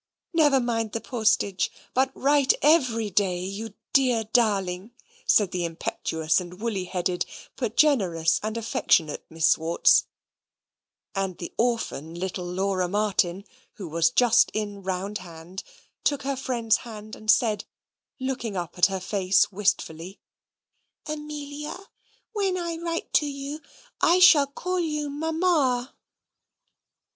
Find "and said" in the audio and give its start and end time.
17.15-17.65